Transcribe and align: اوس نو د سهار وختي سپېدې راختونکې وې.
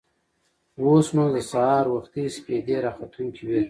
اوس 0.81 1.07
نو 1.15 1.25
د 1.35 1.37
سهار 1.51 1.85
وختي 1.95 2.23
سپېدې 2.35 2.75
راختونکې 2.85 3.41
وې. 3.47 3.59